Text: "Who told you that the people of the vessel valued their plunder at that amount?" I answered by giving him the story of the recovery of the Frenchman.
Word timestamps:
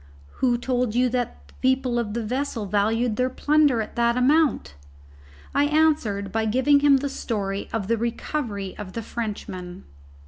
"Who 0.41 0.57
told 0.57 0.95
you 0.95 1.09
that 1.09 1.49
the 1.49 1.53
people 1.61 1.99
of 1.99 2.15
the 2.15 2.23
vessel 2.23 2.65
valued 2.65 3.17
their 3.17 3.29
plunder 3.29 3.83
at 3.83 3.95
that 3.97 4.17
amount?" 4.17 4.73
I 5.53 5.65
answered 5.65 6.31
by 6.31 6.45
giving 6.45 6.79
him 6.79 6.97
the 6.97 7.07
story 7.07 7.69
of 7.71 7.87
the 7.87 7.97
recovery 7.97 8.75
of 8.79 8.93
the 8.93 9.03
Frenchman. 9.03 9.83